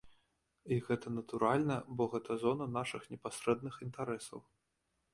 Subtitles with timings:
[0.75, 4.39] І гэта натуральна, бо гэта зона нашых непасрэдных інтарэсаў.